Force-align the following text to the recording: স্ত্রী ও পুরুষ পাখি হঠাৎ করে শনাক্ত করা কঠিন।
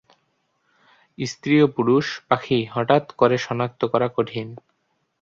স্ত্রী 1.17 1.55
ও 1.63 1.67
পুরুষ 1.75 2.05
পাখি 2.29 2.59
হঠাৎ 2.73 3.05
করে 3.11 3.35
শনাক্ত 3.37 3.81
করা 3.85 4.07
কঠিন। 4.15 4.47